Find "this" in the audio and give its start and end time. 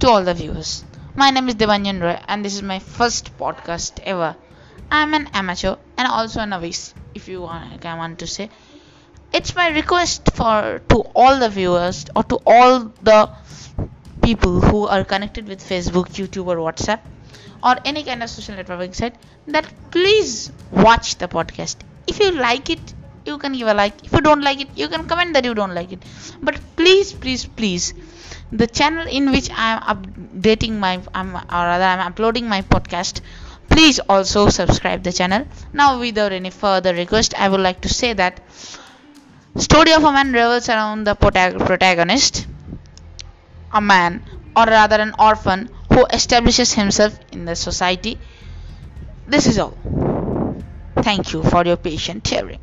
2.42-2.54, 49.26-49.46